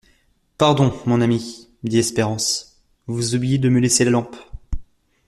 [0.57, 4.35] Pardon, mon ami, dit Espérance, vous oubliez de me laisser la lampe.